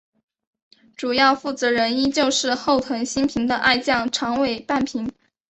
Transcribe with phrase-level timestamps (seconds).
[0.97, 5.07] 主要负责人依旧是后藤新平的爱将长尾半平。